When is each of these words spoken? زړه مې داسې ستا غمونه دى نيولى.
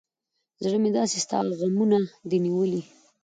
زړه 0.63 0.77
مې 0.83 0.89
داسې 0.97 1.17
ستا 1.23 1.37
غمونه 1.59 1.97
دى 2.29 2.37
نيولى. 2.45 2.81